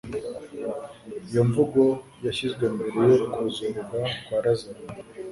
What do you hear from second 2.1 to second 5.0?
yashyizwe mbere yo kuzurwa kwa Lazaro